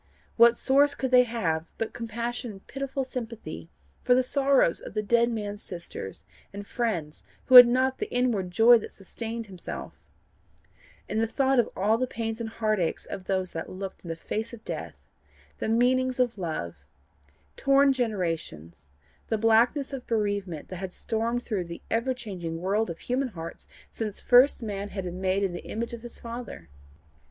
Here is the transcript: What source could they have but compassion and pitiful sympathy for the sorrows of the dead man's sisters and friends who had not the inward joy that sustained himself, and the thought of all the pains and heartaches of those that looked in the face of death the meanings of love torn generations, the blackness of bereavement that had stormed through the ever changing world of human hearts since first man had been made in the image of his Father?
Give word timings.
What 0.35 0.57
source 0.57 0.95
could 0.95 1.11
they 1.11 1.25
have 1.25 1.67
but 1.77 1.93
compassion 1.93 2.49
and 2.49 2.65
pitiful 2.65 3.03
sympathy 3.03 3.69
for 4.01 4.15
the 4.15 4.23
sorrows 4.23 4.79
of 4.79 4.95
the 4.95 5.03
dead 5.03 5.29
man's 5.29 5.61
sisters 5.61 6.25
and 6.51 6.65
friends 6.65 7.23
who 7.45 7.53
had 7.53 7.67
not 7.67 7.99
the 7.99 8.11
inward 8.11 8.49
joy 8.49 8.79
that 8.79 8.91
sustained 8.91 9.45
himself, 9.45 9.93
and 11.07 11.21
the 11.21 11.27
thought 11.27 11.59
of 11.59 11.69
all 11.77 11.99
the 11.99 12.07
pains 12.07 12.41
and 12.41 12.49
heartaches 12.49 13.05
of 13.05 13.25
those 13.25 13.51
that 13.51 13.69
looked 13.69 14.03
in 14.03 14.07
the 14.09 14.15
face 14.15 14.53
of 14.55 14.65
death 14.65 15.07
the 15.59 15.69
meanings 15.69 16.19
of 16.19 16.39
love 16.39 16.83
torn 17.55 17.93
generations, 17.93 18.89
the 19.27 19.37
blackness 19.37 19.93
of 19.93 20.07
bereavement 20.07 20.69
that 20.69 20.77
had 20.77 20.93
stormed 20.93 21.43
through 21.43 21.65
the 21.65 21.83
ever 21.91 22.15
changing 22.15 22.59
world 22.59 22.89
of 22.89 22.97
human 23.01 23.27
hearts 23.27 23.67
since 23.91 24.19
first 24.19 24.63
man 24.63 24.89
had 24.89 25.03
been 25.03 25.21
made 25.21 25.43
in 25.43 25.53
the 25.53 25.67
image 25.67 25.93
of 25.93 26.01
his 26.01 26.17
Father? 26.17 26.69